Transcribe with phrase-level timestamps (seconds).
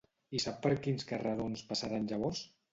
[0.37, 2.45] I sap per quins carrerons passaren llavors?